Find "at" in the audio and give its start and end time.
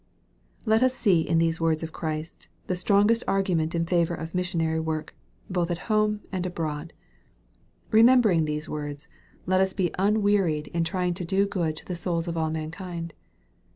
5.69-5.91